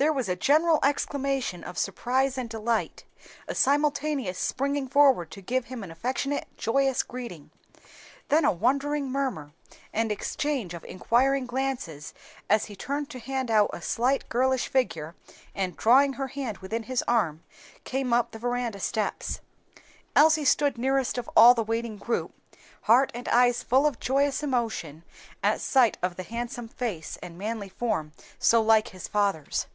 [0.00, 3.02] There was a general exclamation, of surprise and delight,
[3.48, 7.50] a simultaneous springing forward to give him an affectionate, joyous greeting;
[8.28, 9.54] then a wondering murmur
[9.92, 12.14] and exchange of inquiring glances,
[12.48, 15.16] as he turned to hand out a slight girlish figure,
[15.52, 17.42] and drawing her hand within his arm,
[17.82, 19.40] came up the veranda steps.
[20.14, 22.32] Elsie stood nearest of all the waiting group,
[22.82, 25.02] heart and eyes full of joyous emotion
[25.42, 29.66] at sight of the handsome face and manly form so like his father's.